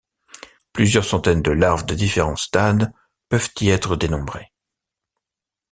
Plusieurs 0.73 1.05
centaines 1.05 1.43
de 1.43 1.51
larves 1.51 1.85
de 1.85 1.93
différents 1.93 2.35
stades 2.35 2.91
peuvent 3.29 3.51
y 3.61 3.69
être 3.69 3.95
dénombrées. 3.95 4.51